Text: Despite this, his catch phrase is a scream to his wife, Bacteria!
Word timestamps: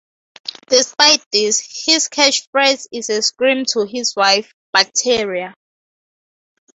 Despite 0.65 1.23
this, 1.31 1.59
his 1.85 2.07
catch 2.07 2.49
phrase 2.49 2.87
is 2.91 3.11
a 3.11 3.21
scream 3.21 3.65
to 3.65 3.85
his 3.85 4.15
wife, 4.15 4.51
Bacteria! 4.73 5.53